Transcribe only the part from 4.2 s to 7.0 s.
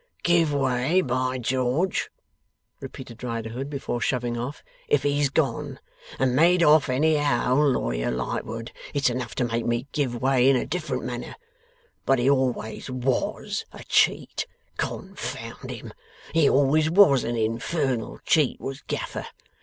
off. 'If he's gone and made off